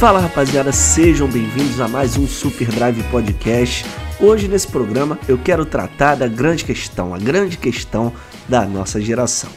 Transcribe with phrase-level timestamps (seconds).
[0.00, 3.84] Fala rapaziada, sejam bem-vindos a mais um Super Drive Podcast.
[4.18, 8.10] Hoje nesse programa eu quero tratar da grande questão, a grande questão
[8.48, 9.50] da nossa geração.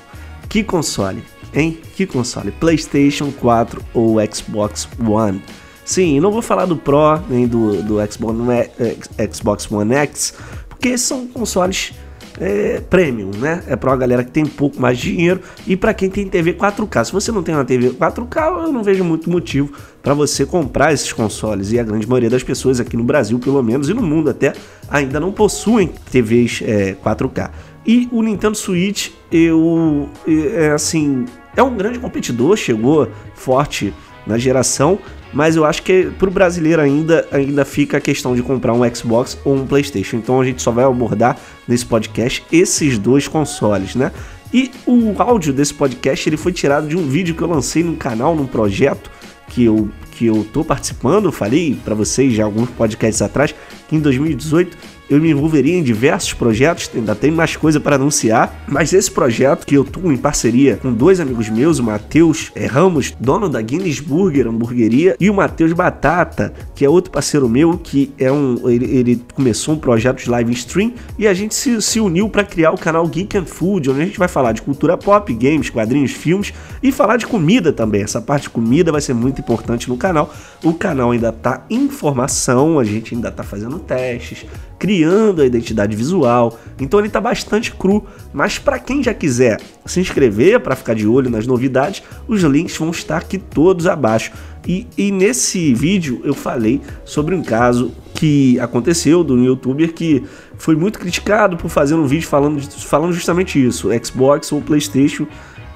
[0.49, 1.23] Que console,
[1.53, 1.79] hein?
[1.95, 2.51] Que console?
[2.51, 5.41] PlayStation 4 ou Xbox One?
[5.85, 8.37] Sim, não vou falar do Pro nem do, do Xbox,
[8.79, 10.33] é, Xbox One X,
[10.67, 11.93] porque são consoles
[12.39, 13.63] é, premium, né?
[13.67, 16.53] É para uma galera que tem pouco mais de dinheiro e para quem tem TV
[16.53, 17.05] 4K.
[17.05, 20.93] Se você não tem uma TV 4K, eu não vejo muito motivo para você comprar
[20.93, 21.71] esses consoles.
[21.71, 24.53] E a grande maioria das pessoas aqui no Brasil, pelo menos, e no mundo até,
[24.89, 27.51] ainda não possuem TVs é, 4K.
[27.85, 33.93] E o Nintendo Switch, eu, é assim, é um grande competidor, chegou forte
[34.25, 34.97] na geração,
[35.33, 38.95] mas eu acho que para o brasileiro ainda, ainda fica a questão de comprar um
[38.95, 40.17] Xbox ou um PlayStation.
[40.17, 41.37] Então a gente só vai abordar
[41.67, 44.11] nesse podcast esses dois consoles, né?
[44.53, 47.95] E o áudio desse podcast ele foi tirado de um vídeo que eu lancei no
[47.97, 49.09] canal, num projeto
[49.47, 53.53] que eu que eu tô participando, falei para vocês já alguns podcasts atrás
[53.87, 54.77] que em 2018
[55.13, 59.65] eu me envolveria em diversos projetos, ainda tem mais coisa para anunciar, mas esse projeto
[59.65, 63.61] que eu tô em parceria com dois amigos meus, o Matheus é, Ramos, dono da
[63.61, 68.69] Guinness Burger Hamburgueria, e o Matheus Batata, que é outro parceiro meu, que é um
[68.69, 72.43] ele, ele começou um projeto de live stream e a gente se, se uniu para
[72.43, 75.69] criar o canal Geek and Food, onde a gente vai falar de cultura pop, games,
[75.69, 78.01] quadrinhos, filmes e falar de comida também.
[78.01, 80.33] Essa parte de comida vai ser muito importante no canal.
[80.63, 84.45] O canal ainda tá em formação, a gente ainda tá fazendo testes,
[84.83, 86.59] criando a identidade visual.
[86.77, 91.07] Então ele está bastante cru, mas para quem já quiser se inscrever para ficar de
[91.07, 94.33] olho nas novidades, os links vão estar aqui todos abaixo.
[94.67, 100.23] E, e, nesse vídeo eu falei sobre um caso que aconteceu do youtuber que
[100.57, 105.25] foi muito criticado por fazer um vídeo falando, falando justamente isso: Xbox ou PlayStation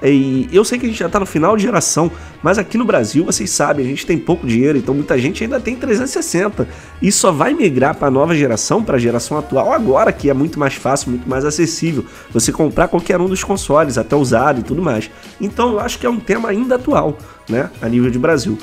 [0.03, 2.11] e eu sei que a gente já está no final de geração,
[2.43, 5.59] mas aqui no Brasil, vocês sabem, a gente tem pouco dinheiro, então muita gente ainda
[5.59, 6.67] tem 360
[7.01, 10.33] e só vai migrar para a nova geração, para a geração atual agora, que é
[10.33, 14.63] muito mais fácil, muito mais acessível você comprar qualquer um dos consoles, até usado e
[14.63, 15.09] tudo mais.
[15.41, 17.17] Então eu acho que é um tema ainda atual,
[17.49, 18.57] né, a nível de Brasil.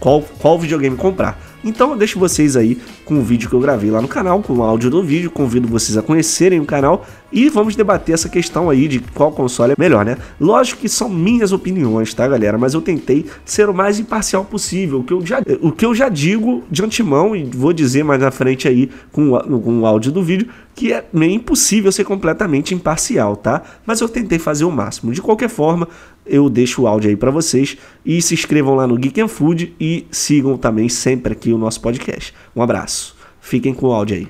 [0.00, 1.38] Qual, qual videogame comprar?
[1.64, 4.54] Então eu deixo vocês aí com o vídeo que eu gravei lá no canal, com
[4.54, 8.70] o áudio do vídeo, convido vocês a conhecerem o canal e vamos debater essa questão
[8.70, 10.16] aí de qual console é melhor, né?
[10.40, 12.56] Lógico que são minhas opiniões, tá, galera?
[12.56, 15.94] Mas eu tentei ser o mais imparcial possível, o que eu já, o que eu
[15.94, 20.12] já digo de antemão e vou dizer mais na frente aí com, com o áudio
[20.12, 23.62] do vídeo, que é meio impossível ser completamente imparcial, tá?
[23.84, 25.12] Mas eu tentei fazer o máximo.
[25.12, 25.88] De qualquer forma,
[26.28, 29.74] eu deixo o áudio aí para vocês e se inscrevam lá no Geek and Food
[29.80, 32.34] e sigam também sempre aqui o nosso podcast.
[32.54, 33.16] Um abraço.
[33.40, 34.28] Fiquem com o áudio aí.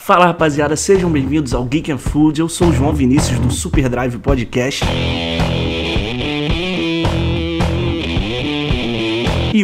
[0.00, 2.40] Fala rapaziada, sejam bem-vindos ao Geek and Food.
[2.40, 4.84] Eu sou o João Vinícius do Super Drive Podcast.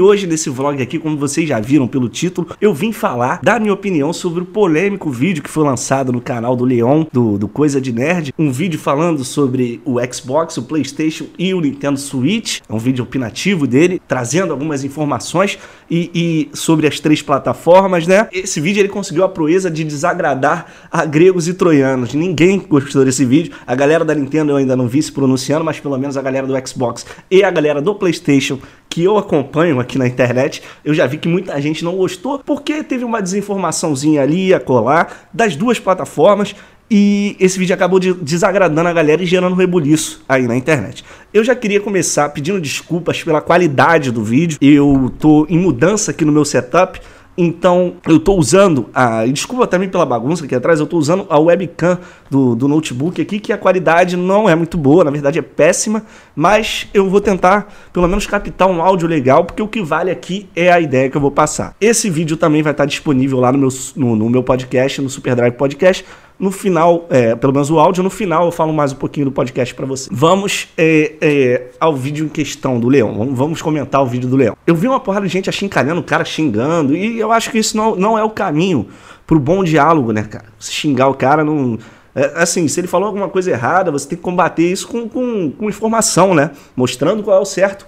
[0.04, 3.72] Hoje nesse vlog aqui, como vocês já viram pelo título, eu vim falar da minha
[3.72, 7.80] opinião sobre o polêmico vídeo que foi lançado no canal do Leon, do, do Coisa
[7.80, 8.34] de Nerd.
[8.38, 12.60] Um vídeo falando sobre o Xbox, o Playstation e o Nintendo Switch.
[12.68, 15.58] É um vídeo opinativo dele, trazendo algumas informações
[15.90, 18.28] e, e sobre as três plataformas, né?
[18.32, 22.12] Esse vídeo ele conseguiu a proeza de desagradar a gregos e troianos.
[22.12, 23.52] Ninguém gostou desse vídeo.
[23.66, 26.46] A galera da Nintendo eu ainda não vi se pronunciando, mas pelo menos a galera
[26.46, 28.58] do Xbox e a galera do PlayStation
[28.94, 32.80] que eu acompanho aqui na internet, eu já vi que muita gente não gostou porque
[32.84, 36.54] teve uma desinformaçãozinha ali a colar das duas plataformas
[36.88, 41.04] e esse vídeo acabou de desagradando a galera e gerando rebuliço aí na internet.
[41.32, 44.58] Eu já queria começar pedindo desculpas pela qualidade do vídeo.
[44.60, 47.00] Eu tô em mudança aqui no meu setup.
[47.36, 51.38] Então, eu estou usando, a, desculpa também pela bagunça aqui atrás, eu estou usando a
[51.38, 51.98] webcam
[52.30, 56.04] do, do notebook aqui, que a qualidade não é muito boa, na verdade é péssima,
[56.36, 60.48] mas eu vou tentar pelo menos captar um áudio legal, porque o que vale aqui
[60.54, 61.74] é a ideia que eu vou passar.
[61.80, 65.56] Esse vídeo também vai estar disponível lá no meu, no, no meu podcast, no Superdrive
[65.56, 66.04] Podcast,
[66.38, 69.32] no final, é, pelo menos o áudio, no final eu falo mais um pouquinho do
[69.32, 70.08] podcast para você.
[70.10, 73.32] Vamos é, é, ao vídeo em questão do Leão.
[73.34, 74.56] Vamos comentar o vídeo do Leão.
[74.66, 77.76] Eu vi uma porrada de gente achincalhando o cara xingando, e eu acho que isso
[77.76, 78.88] não, não é o caminho
[79.26, 80.46] pro bom diálogo, né, cara?
[80.58, 81.78] Se xingar o cara não.
[82.14, 85.50] É, assim, se ele falou alguma coisa errada, você tem que combater isso com, com,
[85.50, 86.50] com informação, né?
[86.76, 87.86] Mostrando qual é o certo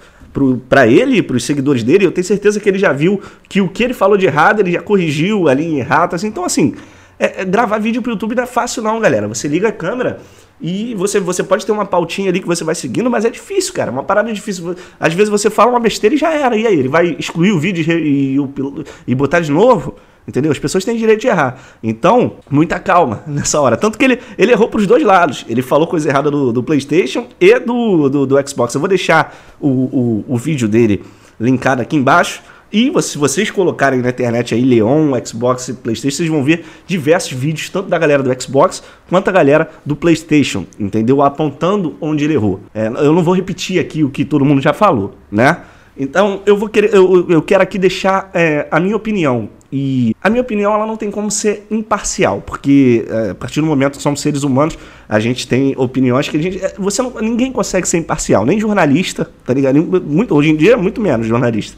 [0.68, 2.06] para ele, para os seguidores dele.
[2.06, 4.72] Eu tenho certeza que ele já viu que o que ele falou de errado, ele
[4.72, 6.24] já corrigiu ali em erratas.
[6.24, 6.74] Então, assim,
[7.18, 9.26] é, é, gravar vídeo pro YouTube não é fácil não, galera.
[9.28, 10.20] Você liga a câmera
[10.60, 13.72] e você, você pode ter uma pautinha ali que você vai seguindo, mas é difícil,
[13.72, 13.90] cara.
[13.90, 14.74] Uma parada difícil.
[15.00, 16.56] Às vezes você fala uma besteira e já era.
[16.56, 16.78] E aí?
[16.78, 19.94] Ele vai excluir o vídeo e, e, e botar de novo?
[20.28, 20.50] Entendeu?
[20.50, 21.58] As pessoas têm direito de errar.
[21.82, 23.76] Então, muita calma nessa hora.
[23.76, 25.44] Tanto que ele, ele errou pros dois lados.
[25.48, 28.74] Ele falou coisa errada do, do PlayStation e do, do, do Xbox.
[28.74, 31.04] Eu vou deixar o, o, o vídeo dele
[31.38, 32.42] linkado aqui embaixo
[32.72, 37.32] E se vocês colocarem na internet aí Leon, Xbox e PlayStation, vocês vão ver diversos
[37.32, 41.22] vídeos, tanto da galera do Xbox quanto da galera do PlayStation, entendeu?
[41.22, 42.60] Apontando onde ele errou.
[42.74, 45.58] É, eu não vou repetir aqui o que todo mundo já falou, né?
[45.96, 49.48] Então eu vou querer, eu, eu quero aqui deixar é, a minha opinião.
[49.72, 53.66] E a minha opinião ela não tem como ser imparcial, porque é, a partir do
[53.66, 54.78] momento que somos seres humanos,
[55.08, 58.60] a gente tem opiniões que a gente, é, você não, ninguém consegue ser imparcial, nem
[58.60, 59.82] jornalista, tá ligado?
[60.02, 61.76] Muito, hoje em dia muito menos jornalista.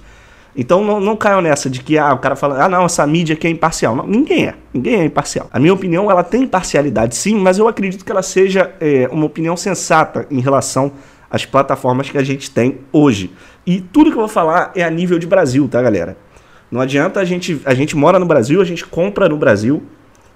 [0.61, 3.35] Então não, não caiam nessa de que ah, o cara fala, ah não, essa mídia
[3.35, 3.95] aqui é imparcial.
[3.95, 5.49] Não, ninguém é, ninguém é imparcial.
[5.53, 9.25] A minha opinião, ela tem imparcialidade sim, mas eu acredito que ela seja é, uma
[9.25, 10.91] opinião sensata em relação
[11.31, 13.31] às plataformas que a gente tem hoje.
[13.65, 16.17] E tudo que eu vou falar é a nível de Brasil, tá galera?
[16.73, 19.81] Não adianta a gente, a gente mora no Brasil, a gente compra no Brasil,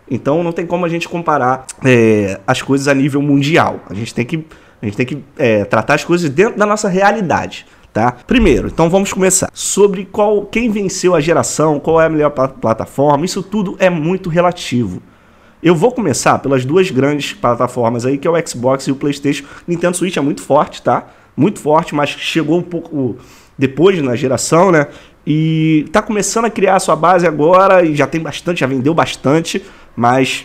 [0.09, 3.81] então não tem como a gente comparar é, as coisas a nível mundial.
[3.91, 4.47] A gente tem que,
[4.81, 8.12] a gente tem que é, tratar as coisas dentro da nossa realidade tá?
[8.27, 9.50] Primeiro, então vamos começar.
[9.53, 14.31] Sobre qual quem venceu a geração, qual é a melhor plataforma, isso tudo é muito
[14.31, 15.03] relativo.
[15.62, 19.44] Eu vou começar pelas duas grandes plataformas aí, que é o Xbox e o PlayStation.
[19.67, 21.06] Nintendo Switch é muito forte, tá?
[21.37, 23.17] Muito forte, mas chegou um pouco
[23.56, 24.88] depois na geração, né?
[25.25, 28.93] E tá começando a criar a sua base agora e já tem bastante, já vendeu
[28.93, 29.62] bastante,
[29.95, 30.45] mas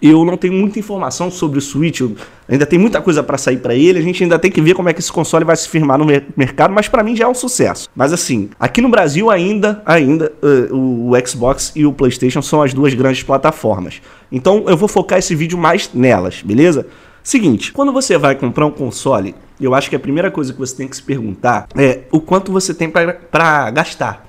[0.00, 2.00] eu não tenho muita informação sobre o Switch,
[2.48, 4.88] ainda tem muita coisa para sair para ele, a gente ainda tem que ver como
[4.88, 7.34] é que esse console vai se firmar no mercado, mas para mim já é um
[7.34, 7.88] sucesso.
[7.94, 12.74] Mas assim, aqui no Brasil ainda, ainda uh, o Xbox e o PlayStation são as
[12.74, 14.00] duas grandes plataformas.
[14.30, 16.86] Então eu vou focar esse vídeo mais nelas, beleza?
[17.22, 20.76] Seguinte, quando você vai comprar um console, eu acho que a primeira coisa que você
[20.76, 24.26] tem que se perguntar é o quanto você tem para gastar.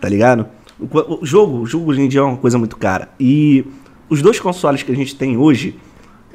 [0.00, 0.46] Tá ligado?
[0.80, 3.10] O, o jogo, o jogo hoje em dia é uma coisa muito cara.
[3.20, 3.66] E
[4.12, 5.74] os dois consoles que a gente tem hoje,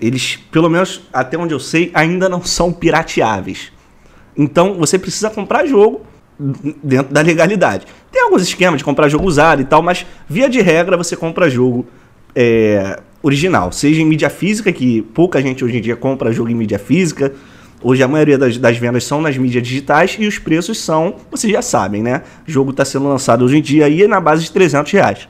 [0.02, 3.72] eles, pelo menos até onde eu sei, ainda não são pirateáveis.
[4.36, 6.02] Então você precisa comprar jogo
[6.84, 7.86] dentro da legalidade.
[8.12, 11.52] Tem alguns esquemas de comprar jogo usado e tal, mas via de regra você compra
[11.52, 11.86] jogo
[12.36, 16.56] é, original, seja em mídia física, que pouca gente hoje em dia compra jogo em
[16.56, 17.32] mídia física.
[17.84, 21.54] Hoje a maioria das, das vendas são nas mídias digitais e os preços são, vocês
[21.54, 22.24] já sabem, né?
[22.48, 25.30] O jogo está sendo lançado hoje em dia aí na base de 300 reais.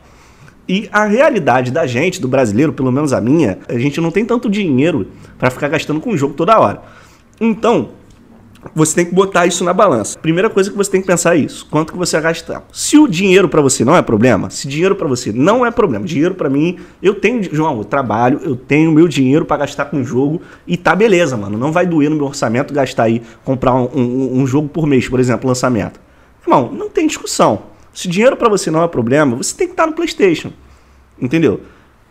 [0.67, 4.25] E a realidade da gente, do brasileiro, pelo menos a minha, a gente não tem
[4.25, 6.81] tanto dinheiro para ficar gastando com o jogo toda hora.
[7.39, 7.89] Então,
[8.75, 10.19] você tem que botar isso na balança.
[10.19, 12.63] Primeira coisa que você tem que pensar é isso: quanto que você vai gastar.
[12.73, 16.05] Se o dinheiro para você não é problema, se dinheiro para você não é problema,
[16.05, 20.01] dinheiro para mim, eu tenho, João, eu trabalho, eu tenho meu dinheiro para gastar com
[20.01, 21.57] o jogo e tá beleza, mano.
[21.57, 25.07] Não vai doer no meu orçamento gastar aí, comprar um, um, um jogo por mês,
[25.07, 25.99] por exemplo, lançamento.
[26.43, 27.76] Irmão, não tem discussão.
[27.97, 30.53] Se dinheiro para você não é problema, você tem que estar no PlayStation.
[31.19, 31.61] Entendeu?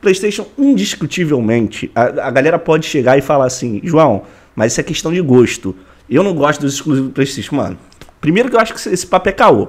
[0.01, 4.25] PlayStation, indiscutivelmente, a, a galera pode chegar e falar assim: João,
[4.57, 5.77] mas isso é questão de gosto.
[6.11, 7.55] Eu não gosto dos exclusivos do PlayStation.
[7.55, 7.79] Mano,
[8.21, 9.69] primeiro que eu acho que esse papo é caô.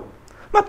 [0.52, 0.66] Mas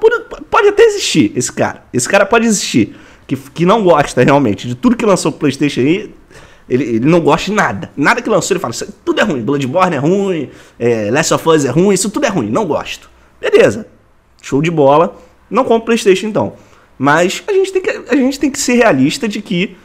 [0.51, 1.83] pode, até existir esse cara.
[1.95, 2.95] Esse cara pode existir.
[3.27, 6.15] Que, que não gosta realmente de tudo que lançou o PlayStation aí.
[6.69, 7.91] Ele, ele não gosta de nada.
[7.97, 9.41] Nada que lançou, ele fala: tudo é ruim.
[9.41, 12.51] Bloodborne é ruim, é, Last of Us é ruim, isso tudo é ruim.
[12.51, 13.09] Não gosto.
[13.41, 13.87] Beleza.
[14.43, 15.27] Show de bola.
[15.51, 16.55] Não compro PlayStation então.
[16.99, 19.77] Mas a gente tem que, a gente tem que ser realista de que,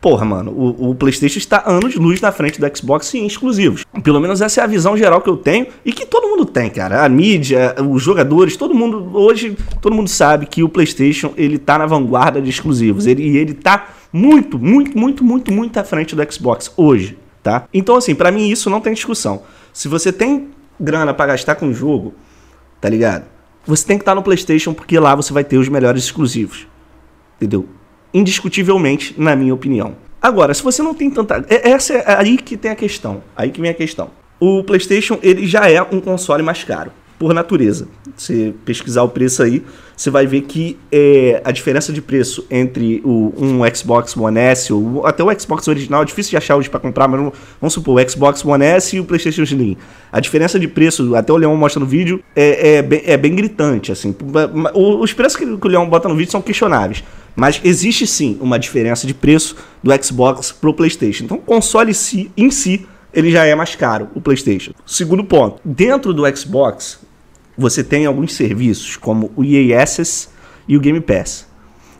[0.00, 3.84] porra, mano, o, o PlayStation está anos de luz na frente do Xbox em exclusivos.
[4.02, 6.68] Pelo menos essa é a visão geral que eu tenho e que todo mundo tem,
[6.68, 7.04] cara.
[7.04, 11.78] A mídia, os jogadores, todo mundo, hoje, todo mundo sabe que o PlayStation ele tá
[11.78, 13.06] na vanguarda de exclusivos.
[13.06, 17.68] Ele, e ele tá muito, muito, muito, muito, muito à frente do Xbox hoje, tá?
[17.72, 19.42] Então, assim, para mim isso não tem discussão.
[19.72, 20.48] Se você tem
[20.80, 22.14] grana para gastar com o jogo,
[22.80, 23.24] tá ligado?
[23.70, 26.66] Você tem que estar no PlayStation porque lá você vai ter os melhores exclusivos.
[27.36, 27.68] Entendeu?
[28.12, 29.96] Indiscutivelmente, na minha opinião.
[30.20, 31.44] Agora, se você não tem tanta.
[31.48, 33.22] É, essa é aí que tem a questão.
[33.36, 34.10] Aí que vem a questão.
[34.38, 37.86] O PlayStation ele já é um console mais caro por natureza.
[38.16, 39.62] Se pesquisar o preço aí,
[39.94, 44.72] você vai ver que é, a diferença de preço entre o, um Xbox One S
[44.72, 47.20] ou até o Xbox original, é difícil de achar hoje para comprar, mas
[47.60, 49.76] vamos supor, o Xbox One S e o PlayStation Slim.
[50.10, 53.34] A diferença de preço, até o Leão mostra no vídeo, é, é, bem, é bem
[53.34, 53.92] gritante.
[53.92, 54.16] assim.
[54.74, 57.04] Os preços que o Leão bota no vídeo são questionáveis.
[57.36, 61.24] Mas existe sim uma diferença de preço do Xbox pro PlayStation.
[61.24, 61.92] Então o console
[62.34, 64.72] em si ele já é mais caro, o PlayStation.
[64.86, 66.98] Segundo ponto, dentro do Xbox,
[67.60, 70.28] você tem alguns serviços, como o EA Access
[70.66, 71.46] e o Game Pass.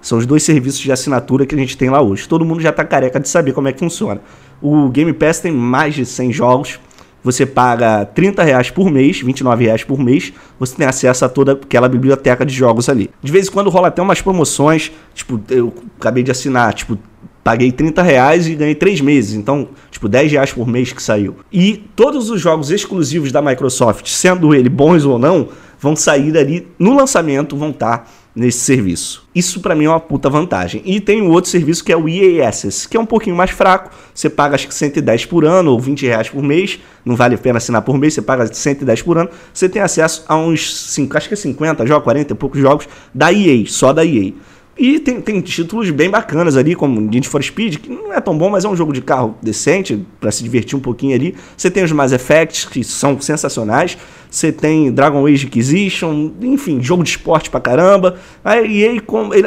[0.00, 2.26] São os dois serviços de assinatura que a gente tem lá hoje.
[2.26, 4.21] Todo mundo já está careca de saber como é que funciona.
[4.62, 6.81] O Game Pass tem mais de 100 jogos.
[7.23, 10.33] Você paga 30 reais por mês, 29 reais por mês.
[10.59, 13.11] Você tem acesso a toda aquela biblioteca de jogos ali.
[13.23, 14.90] De vez em quando rola até umas promoções.
[15.14, 16.99] Tipo, eu acabei de assinar, tipo,
[17.42, 19.35] paguei 30 reais e ganhei 3 meses.
[19.35, 21.37] Então, tipo, 10 reais por mês que saiu.
[21.52, 26.68] E todos os jogos exclusivos da Microsoft, sendo ele bons ou não, vão sair ali
[26.78, 29.28] no lançamento, vão estar tá nesse serviço.
[29.35, 30.82] Isso para mim é uma puta vantagem.
[30.85, 33.50] E tem um outro serviço que é o EA Access, que é um pouquinho mais
[33.50, 33.90] fraco.
[34.14, 36.78] Você paga acho que 110 por ano ou 20 reais por mês.
[37.04, 39.30] Não vale a pena assinar por mês, você paga 110 por ano.
[39.52, 42.88] Você tem acesso a uns 5, acho que é 50 jogos, 40 e poucos jogos
[43.14, 44.32] da EA, só da EA.
[44.82, 48.37] E tem, tem títulos bem bacanas ali, como Need for Speed, que não é tão
[48.38, 51.34] bom, mas é um jogo de carro decente, para se divertir um pouquinho ali.
[51.54, 53.99] Você tem os Mass Effects, que são sensacionais.
[54.30, 58.16] Você tem Dragon Age Inquisition, enfim, jogo de esporte pra caramba.
[58.42, 59.02] Aí EA,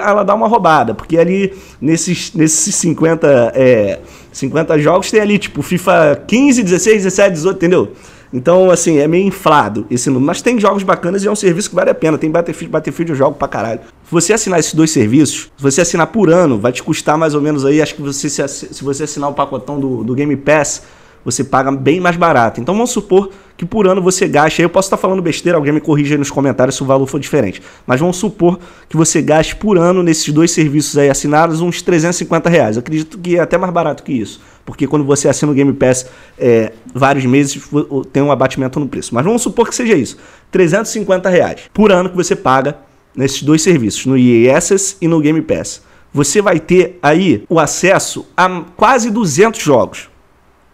[0.05, 5.63] ela dá uma roubada, porque ali, nesses, nesses 50, é, 50 jogos, tem ali, tipo,
[5.63, 7.91] FIFA 15, 16, 17, 18, entendeu?
[8.33, 10.25] Então, assim, é meio inflado esse número.
[10.25, 12.17] Mas tem jogos bacanas e é um serviço que vale a pena.
[12.17, 13.81] Tem Battlefield, Battlefield eu jogo pra caralho.
[14.03, 17.35] Se você assinar esses dois serviços, se você assinar por ano, vai te custar mais
[17.35, 20.35] ou menos aí, acho que você se, se você assinar o pacotão do, do Game
[20.35, 20.81] Pass,
[21.23, 22.59] você paga bem mais barato.
[22.59, 25.79] Então vamos supor que por ano você gaste, eu posso estar falando besteira, alguém me
[25.79, 29.55] corrija aí nos comentários se o valor for diferente, mas vamos supor que você gaste
[29.55, 32.75] por ano nesses dois serviços aí assinados uns 350 reais.
[32.75, 35.71] Eu acredito que é até mais barato que isso, porque quando você assina o Game
[35.73, 37.69] Pass é, vários meses
[38.11, 39.13] tem um abatimento no preço.
[39.13, 40.17] Mas vamos supor que seja isso,
[40.51, 42.77] 350 reais por ano que você paga
[43.15, 45.83] nesses dois serviços, no EA Access e no Game Pass.
[46.11, 50.12] Você vai ter aí o acesso a quase 200 jogos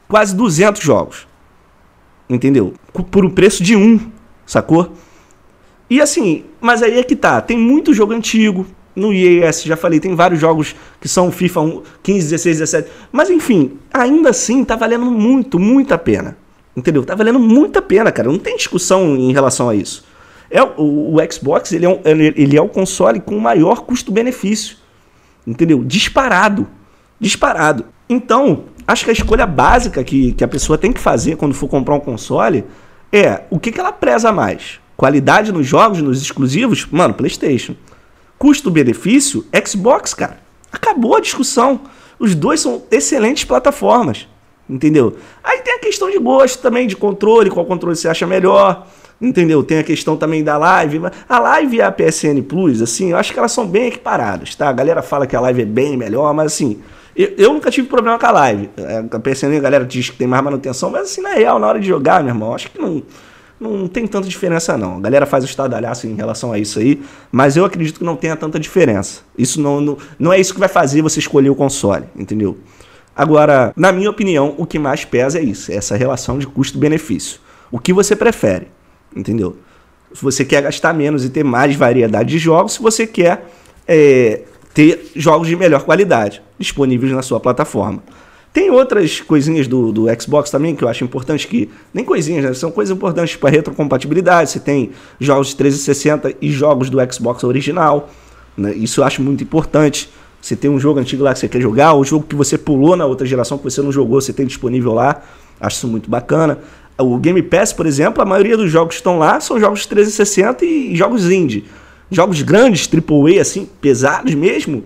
[0.09, 1.27] quase 200 jogos.
[2.27, 2.73] Entendeu?
[3.09, 4.11] Por o preço de um,
[4.45, 4.91] sacou?
[5.89, 7.39] E assim, mas aí é que tá.
[7.39, 8.67] Tem muito jogo antigo.
[8.95, 12.89] No EAS, já falei, tem vários jogos que são FIFA 15, 16, 17.
[13.11, 16.35] Mas enfim, ainda assim tá valendo muito, muito a pena.
[16.75, 17.05] Entendeu?
[17.05, 18.29] Tá valendo muito a pena, cara.
[18.29, 20.05] Não tem discussão em relação a isso.
[20.51, 24.77] É, o, o Xbox ele é, um, ele é o console com maior custo-benefício.
[25.47, 25.83] Entendeu?
[25.83, 26.67] Disparado.
[27.19, 27.85] Disparado.
[28.07, 31.67] Então, acho que a escolha básica que, que a pessoa tem que fazer quando for
[31.67, 32.63] comprar um console
[33.11, 34.79] é o que, que ela preza mais.
[34.95, 36.85] Qualidade nos jogos, nos exclusivos?
[36.91, 37.75] Mano, PlayStation.
[38.37, 39.45] Custo-benefício?
[39.65, 40.39] Xbox, cara.
[40.71, 41.81] Acabou a discussão.
[42.19, 44.27] Os dois são excelentes plataformas.
[44.69, 45.17] Entendeu?
[45.43, 48.87] Aí tem a questão de gosto também, de controle, qual controle você acha melhor.
[49.21, 49.63] Entendeu?
[49.63, 51.01] Tem a questão também da live.
[51.27, 54.69] A live e a PSN Plus, assim, eu acho que elas são bem equiparadas, tá?
[54.69, 56.81] A galera fala que a live é bem melhor, mas assim,
[57.19, 58.69] eu, eu, nunca tive problema com a live.
[58.77, 61.77] É, PSN a galera diz que tem mais manutenção, mas assim, na real, na hora
[61.77, 63.03] de jogar, meu irmão, acho que não,
[63.59, 64.95] não tem tanta diferença não.
[64.95, 68.15] A galera faz o estadalhaço em relação a isso aí, mas eu acredito que não
[68.15, 69.21] tenha tanta diferença.
[69.37, 72.57] Isso não, não, não é isso que vai fazer você escolher o console, entendeu?
[73.13, 77.41] Agora, na minha opinião, o que mais pesa é isso, é essa relação de custo-benefício.
[77.69, 78.69] O que você prefere,
[79.13, 79.57] entendeu?
[80.13, 83.45] Se você quer gastar menos e ter mais variedade de jogos, se você quer
[83.85, 84.43] é,
[84.79, 88.01] ter jogos de melhor qualidade disponíveis na sua plataforma.
[88.53, 91.69] Tem outras coisinhas do, do Xbox também que eu acho importante que.
[91.93, 92.53] Nem coisinhas, né?
[92.53, 94.51] São coisas importantes para retrocompatibilidade.
[94.51, 98.09] Você tem jogos de 360 e jogos do Xbox original.
[98.55, 98.73] Né?
[98.73, 100.09] Isso eu acho muito importante.
[100.41, 102.95] Você tem um jogo antigo lá que você quer jogar, o jogo que você pulou
[102.95, 105.21] na outra geração que você não jogou, você tem disponível lá.
[105.59, 106.57] Acho isso muito bacana.
[106.97, 109.89] O Game Pass, por exemplo, a maioria dos jogos que estão lá são jogos de
[109.89, 111.65] 360 e jogos indie.
[112.11, 114.83] Jogos grandes, AAA, assim, pesados mesmo,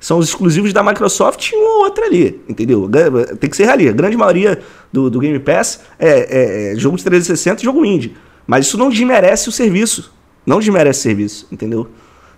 [0.00, 2.90] são os exclusivos da Microsoft e um ou outro ali, entendeu?
[3.38, 3.88] Tem que ser ali.
[3.88, 4.58] A grande maioria
[4.92, 8.16] do, do Game Pass é, é, é jogo de 360 e jogo indie.
[8.46, 10.12] Mas isso não desmerece o serviço.
[10.44, 11.88] Não desmerece o serviço, entendeu?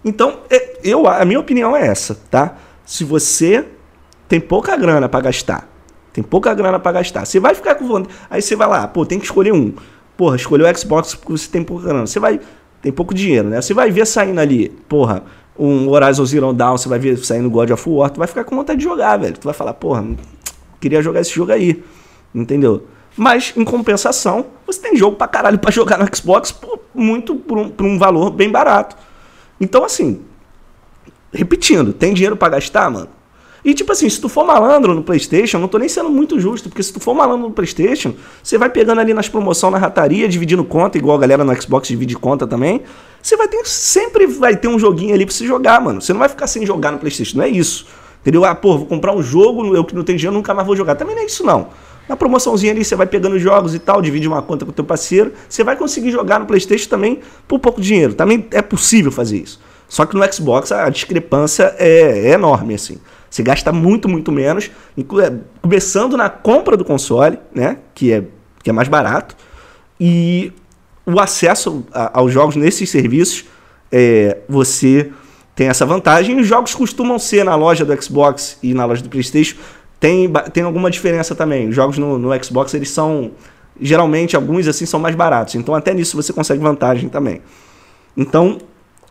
[0.05, 2.59] Então, é, eu, a minha opinião é essa, tá?
[2.85, 3.65] Se você
[4.29, 5.67] tem pouca grana para gastar,
[6.13, 8.15] tem pouca grana para gastar, você vai ficar com vontade.
[8.29, 9.73] Aí você vai lá, pô, tem que escolher um.
[10.17, 12.07] Porra, escolheu o Xbox porque você tem pouca grana.
[12.07, 12.39] Você vai
[12.85, 13.63] tem pouco dinheiro, né?
[13.63, 15.25] Você vai ver saindo ali, porra,
[15.59, 18.55] um Horizon Zero Dawn, você vai ver saindo God of War, tu vai ficar com
[18.55, 19.39] vontade de jogar, velho.
[19.39, 20.07] Tu vai falar, porra,
[20.79, 21.83] queria jogar esse jogo aí,
[22.35, 22.87] entendeu?
[23.17, 27.57] Mas, em compensação, você tem jogo pra caralho pra jogar no Xbox por, muito por
[27.57, 28.99] um, por um valor bem barato.
[29.59, 30.21] Então, assim,
[31.33, 33.09] repetindo, tem dinheiro para gastar, mano?
[33.65, 36.69] E tipo assim, se tu for malandro no PlayStation, não tô nem sendo muito justo,
[36.69, 40.29] porque se tu for malandro no PlayStation, você vai pegando ali nas promoções na rataria,
[40.29, 42.83] dividindo conta, igual a galera no Xbox divide conta também.
[43.23, 46.03] Você vai ter sempre vai ter um joguinho ali para você jogar, mano.
[46.03, 47.87] Você não vai ficar sem jogar no PlayStation, não é isso.
[48.21, 48.45] Entendeu?
[48.45, 50.95] Ah, pô, vou comprar um jogo, eu que não tenho dinheiro, nunca mais vou jogar.
[50.95, 51.69] Também não é isso não.
[52.07, 54.85] Na promoçãozinha ali você vai pegando jogos e tal, divide uma conta com o teu
[54.85, 58.15] parceiro, você vai conseguir jogar no PlayStation também por pouco dinheiro.
[58.15, 59.59] Também é possível fazer isso.
[59.89, 62.99] Só que no Xbox a discrepância é, é enorme assim.
[63.35, 67.79] Você gasta muito, muito menos, é, começando na compra do console, né?
[67.93, 68.23] Que é,
[68.63, 69.35] que é mais barato.
[69.99, 70.53] E
[71.05, 73.45] o acesso a, aos jogos nesses serviços,
[73.91, 75.11] é, você
[75.53, 76.39] tem essa vantagem.
[76.39, 79.57] Os jogos costumam ser na loja do Xbox e na loja do PlayStation.
[79.99, 81.69] Tem, tem alguma diferença também.
[81.69, 83.33] Os jogos no, no Xbox, eles são.
[83.81, 85.57] Geralmente, alguns assim são mais baratos.
[85.57, 87.43] Então, até nisso você consegue vantagem também.
[88.17, 88.59] Então,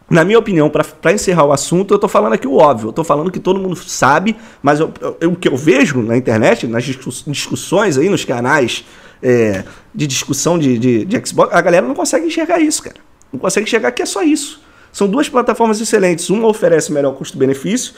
[0.09, 2.89] na minha opinião, para encerrar o assunto, eu tô falando aqui o óbvio.
[2.89, 6.17] Eu tô falando que todo mundo sabe, mas eu, eu, o que eu vejo na
[6.17, 8.85] internet, nas discussões aí, nos canais
[9.21, 9.63] é,
[9.95, 12.97] de discussão de, de, de Xbox, a galera não consegue enxergar isso, cara.
[13.31, 14.61] Não consegue enxergar que é só isso.
[14.91, 16.29] São duas plataformas excelentes.
[16.29, 17.95] Uma oferece melhor custo-benefício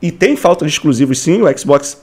[0.00, 1.42] e tem falta de exclusivos sim.
[1.42, 2.00] O Xbox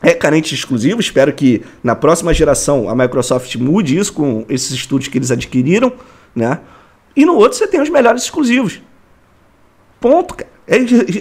[0.00, 1.06] é carente de exclusivos.
[1.06, 5.92] Espero que na próxima geração a Microsoft mude isso com esses estúdios que eles adquiriram,
[6.34, 6.60] né?
[7.18, 8.80] E no outro você tem os melhores exclusivos.
[10.00, 10.48] Ponto, cara.
[10.68, 10.76] É,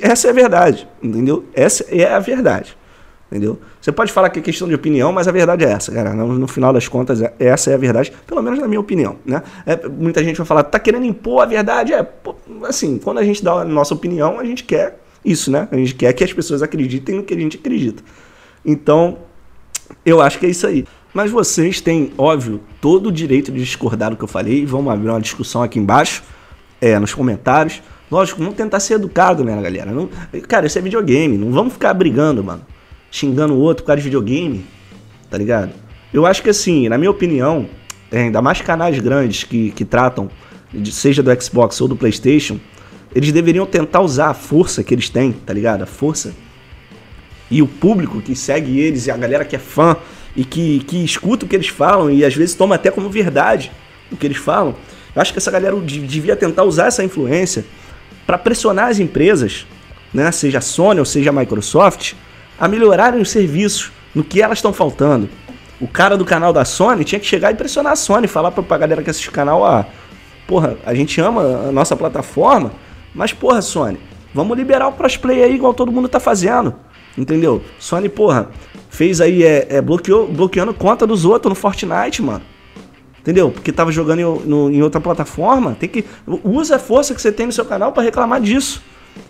[0.08, 1.46] essa é a verdade, entendeu?
[1.56, 2.78] Essa é a verdade,
[3.32, 3.58] entendeu?
[3.82, 6.14] Você pode falar que é questão de opinião, mas a verdade é essa, cara.
[6.14, 9.42] No, final das contas, é, essa é a verdade, pelo menos na minha opinião, né?
[9.66, 11.94] É, muita gente vai falar, tá querendo impor a verdade?
[11.94, 12.08] É,
[12.66, 15.68] assim, quando a gente dá a nossa opinião, a gente quer isso, né?
[15.72, 18.04] A gente quer que as pessoas acreditem no que a gente acredita.
[18.64, 19.18] Então,
[20.06, 20.86] eu acho que é isso aí.
[21.14, 24.66] Mas vocês têm, óbvio, todo o direito de discordar do que eu falei.
[24.66, 26.24] Vamos abrir uma discussão aqui embaixo,
[26.80, 27.82] é, nos comentários.
[28.10, 29.92] Lógico, vamos tentar ser educado, né, galera?
[29.92, 30.10] Não,
[30.48, 31.38] cara, isso é videogame.
[31.38, 32.62] Não vamos ficar brigando, mano.
[33.12, 34.66] Xingando o outro por causa de videogame.
[35.30, 35.72] Tá ligado?
[36.14, 37.68] Eu acho que assim, na minha opinião,
[38.12, 40.30] é, ainda mais canais grandes que, que tratam,
[40.86, 42.60] seja do Xbox ou do PlayStation,
[43.14, 45.82] eles deveriam tentar usar a força que eles têm, tá ligado?
[45.82, 46.34] A força.
[47.50, 49.96] E o público que segue eles e a galera que é fã
[50.38, 53.72] e que, que escuta o que eles falam e às vezes toma até como verdade
[54.12, 54.76] o que eles falam.
[55.16, 57.66] Eu acho que essa galera devia tentar usar essa influência
[58.26, 59.66] para pressionar as empresas,
[60.14, 62.14] né, seja a Sony ou seja a Microsoft,
[62.60, 65.28] a melhorarem os serviços no que elas estão faltando.
[65.82, 68.78] O cara do canal da Sony tinha que chegar e pressionar a Sony, falar pra,
[68.78, 69.88] galera que assiste o canal, ah,
[70.48, 72.74] porra, a gente ama a nossa plataforma,
[73.14, 73.98] mas porra, Sony,
[74.34, 76.76] vamos liberar o crossplay aí igual todo mundo tá fazendo.
[77.18, 77.64] Entendeu?
[77.80, 78.50] Sony, porra,
[78.98, 82.42] fez aí, é, é bloqueou, bloqueando conta dos outros no Fortnite, mano.
[83.20, 83.52] Entendeu?
[83.52, 85.78] Porque tava jogando em, no, em outra plataforma.
[85.80, 86.04] Tem que.
[86.44, 88.82] Usa a força que você tem no seu canal para reclamar disso.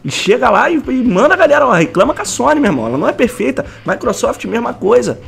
[0.05, 2.87] E chega lá e, e, manda a galera, ó, reclama com a Sony, meu irmão.
[2.87, 3.65] Ela não é perfeita.
[3.85, 5.19] Microsoft, mesma coisa.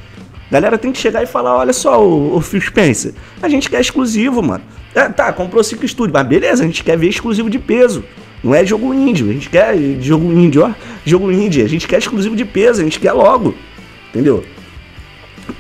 [0.50, 3.82] Galera tem que chegar e falar: olha só, o, o Phil Spencer, a gente quer
[3.82, 4.64] exclusivo, mano.
[4.96, 8.06] É, tá, comprou 5 estúdios, mas beleza, a gente quer ver exclusivo de peso.
[8.42, 10.72] Não é jogo índio, a gente quer jogo índio, ó.
[11.04, 13.54] Jogo índio, a gente quer exclusivo de peso, a gente quer logo.
[14.10, 14.44] Entendeu?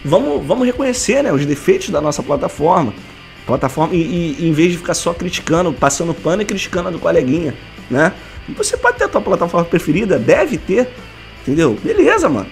[0.03, 2.93] Vamos, vamos reconhecer né, os defeitos da nossa plataforma.
[3.45, 6.99] Plataforma e, e, em vez de ficar só criticando, passando pano e criticando a do
[6.99, 7.55] coleguinha,
[7.89, 8.13] né?
[8.55, 10.89] Você pode ter a tua plataforma preferida, deve ter,
[11.41, 11.77] entendeu?
[11.83, 12.49] Beleza, mano.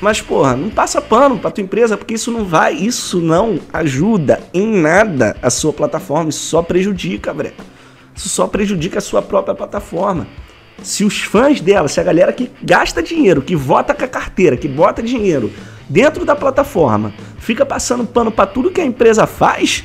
[0.00, 4.42] Mas, porra, não passa pano pra tua empresa, porque isso não vai, isso não ajuda
[4.52, 7.64] em nada a sua plataforma, isso só prejudica, breca.
[8.14, 10.26] Isso só prejudica a sua própria plataforma.
[10.82, 14.56] Se os fãs dela, se a galera que gasta dinheiro, que vota com a carteira,
[14.56, 15.52] que bota dinheiro
[15.88, 19.84] dentro da plataforma, fica passando pano para tudo que a empresa faz,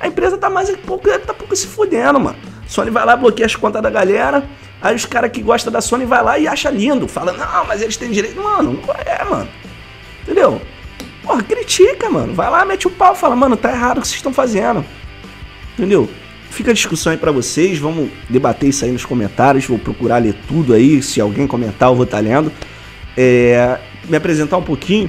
[0.00, 2.38] a empresa tá mais pouco, tá pouco se fudendo, mano.
[2.66, 4.48] Sony vai lá, bloqueia as contas da galera,
[4.80, 7.82] aí os caras que gostam da Sony vai lá e acha lindo, fala, não, mas
[7.82, 8.40] eles têm direito.
[8.40, 9.48] Mano, não é, mano.
[10.22, 10.60] Entendeu?
[11.22, 12.32] Porra, critica, mano.
[12.32, 14.84] Vai lá, mete o pau, fala, mano, tá errado o que vocês estão fazendo.
[15.74, 16.08] Entendeu?
[16.50, 20.34] Fica a discussão aí para vocês, vamos debater isso aí nos comentários, vou procurar ler
[20.48, 22.52] tudo aí, se alguém comentar eu vou estar tá lendo.
[23.16, 25.08] É, me apresentar um pouquinho,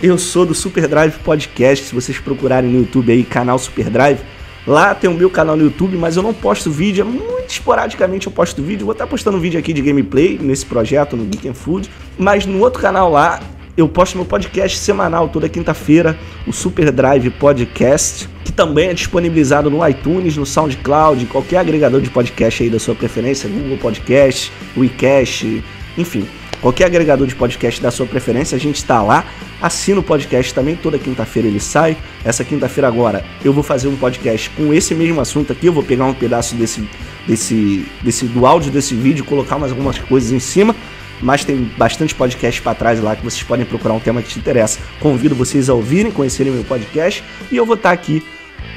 [0.00, 4.20] eu sou do Super Drive Podcast, se vocês procurarem no YouTube aí, canal Super Drive,
[4.64, 8.28] lá tem o meu canal no YouTube, mas eu não posto vídeo, é muito esporadicamente
[8.28, 11.54] eu posto vídeo, vou estar postando vídeo aqui de gameplay nesse projeto, no Geek and
[11.54, 13.40] Food, mas no outro canal lá
[13.76, 19.68] eu posto meu podcast semanal toda quinta-feira, o Super Drive Podcast, que também é disponibilizado
[19.68, 25.62] no iTunes, no SoundCloud, qualquer agregador de podcast aí da sua preferência, Google Podcast, WeCast,
[25.98, 26.26] enfim,
[26.62, 29.26] qualquer agregador de podcast da sua preferência, a gente está lá.
[29.60, 31.98] Assina o podcast também, toda quinta-feira ele sai.
[32.24, 35.82] Essa quinta-feira agora eu vou fazer um podcast com esse mesmo assunto aqui, eu vou
[35.82, 36.88] pegar um pedaço desse,
[37.26, 40.74] desse, desse do áudio desse vídeo, colocar mais algumas coisas em cima
[41.20, 44.38] mas tem bastante podcast para trás lá que vocês podem procurar um tema que te
[44.38, 44.78] interessa.
[45.00, 48.22] Convido vocês a ouvirem, conhecerem meu podcast e eu vou estar tá aqui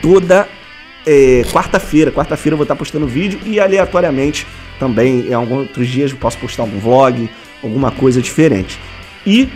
[0.02, 0.47] toda
[1.06, 2.12] é, quarta-feira.
[2.12, 4.45] Quarta-feira eu vou estar tá postando vídeo e aleatoriamente
[4.80, 7.30] também em alguns outros dias eu posso postar um vlog,
[7.62, 8.80] alguma coisa diferente.
[9.25, 9.49] E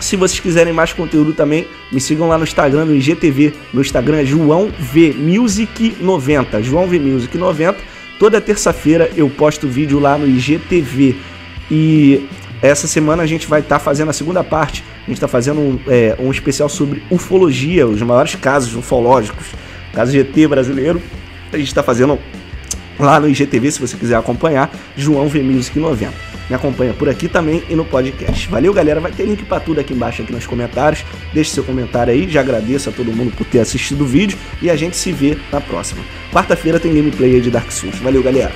[0.00, 3.52] se vocês quiserem mais conteúdo também, me sigam lá no Instagram, no IGTV.
[3.72, 6.62] No Instagram é João V Music 90.
[6.62, 7.78] João V Music 90.
[8.18, 11.16] Toda terça-feira eu posto vídeo lá no IGTV.
[11.70, 12.28] E
[12.62, 14.84] essa semana a gente vai estar tá fazendo a segunda parte.
[15.02, 19.46] A gente está fazendo um, é, um especial sobre ufologia, os maiores casos ufológicos,
[19.92, 21.00] caso GT brasileiro.
[21.52, 22.18] A gente está fazendo
[22.98, 26.12] lá no IGTV, se você quiser acompanhar, João V Music 90.
[26.48, 28.48] Me acompanha por aqui também e no podcast.
[28.48, 29.00] Valeu, galera.
[29.00, 31.04] Vai ter link para tudo aqui embaixo aqui nos comentários.
[31.32, 32.28] Deixe seu comentário aí.
[32.28, 35.36] Já agradeço a todo mundo por ter assistido o vídeo e a gente se vê
[35.52, 36.02] na próxima.
[36.32, 37.98] Quarta-feira tem gameplay de Dark Souls.
[37.98, 38.52] Valeu, galera.